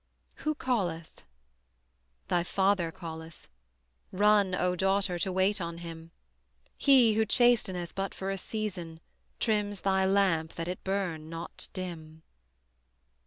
[0.37, 1.21] Who calleth?
[2.27, 3.47] Thy Father calleth,
[4.11, 6.09] Run, O Daughter, to wait on Him:
[6.75, 8.99] He Who chasteneth but for a season
[9.39, 12.23] Trims thy lamp that it burn not dim.